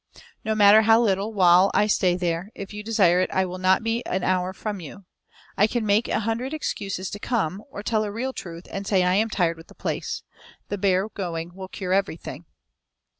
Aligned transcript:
No 0.43 0.55
matter 0.55 0.81
how 0.81 0.99
little 0.99 1.31
while 1.31 1.69
I 1.75 1.85
stay 1.85 2.15
there; 2.15 2.49
if 2.55 2.73
you 2.73 2.81
desire 2.83 3.19
it 3.19 3.29
I 3.29 3.45
will 3.45 3.59
not 3.59 3.83
be 3.83 4.03
an 4.07 4.23
hour 4.23 4.51
from 4.51 4.79
you. 4.79 5.05
I 5.59 5.67
can 5.67 5.85
make 5.85 6.07
an 6.09 6.21
hundred 6.21 6.55
excuses 6.55 7.11
to 7.11 7.19
come 7.19 7.59
home, 7.59 7.63
or 7.69 7.83
tell 7.83 8.03
a 8.03 8.11
real 8.11 8.33
truth, 8.33 8.65
and 8.71 8.87
say 8.87 9.03
I 9.03 9.13
am 9.13 9.29
tired 9.29 9.57
with 9.57 9.67
the 9.67 9.75
place. 9.75 10.23
The 10.69 10.79
bare 10.79 11.07
going 11.07 11.53
will 11.53 11.67
cure 11.67 11.93
everything." 11.93 12.45